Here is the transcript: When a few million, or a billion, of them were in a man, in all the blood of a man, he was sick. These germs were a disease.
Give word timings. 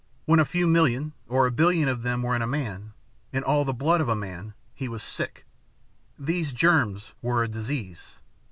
When 0.25 0.39
a 0.39 0.45
few 0.45 0.65
million, 0.65 1.13
or 1.27 1.45
a 1.45 1.51
billion, 1.51 1.87
of 1.87 2.01
them 2.01 2.23
were 2.23 2.35
in 2.35 2.41
a 2.41 2.47
man, 2.47 2.93
in 3.31 3.43
all 3.43 3.63
the 3.65 3.71
blood 3.71 4.01
of 4.01 4.09
a 4.09 4.15
man, 4.15 4.55
he 4.73 4.87
was 4.89 5.03
sick. 5.03 5.45
These 6.17 6.53
germs 6.53 7.13
were 7.21 7.43
a 7.43 7.47
disease. 7.47 8.15